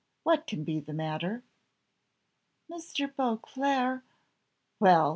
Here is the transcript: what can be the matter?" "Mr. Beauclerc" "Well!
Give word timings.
what 0.23 0.47
can 0.47 0.63
be 0.63 0.79
the 0.79 0.93
matter?" 0.95 1.43
"Mr. 2.67 3.15
Beauclerc" 3.15 4.01
"Well! 4.79 5.09